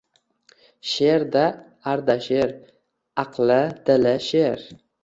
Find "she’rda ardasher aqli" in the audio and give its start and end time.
0.91-3.63